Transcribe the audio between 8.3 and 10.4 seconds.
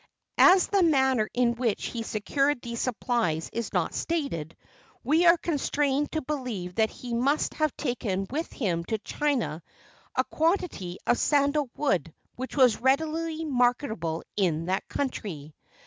with him to China a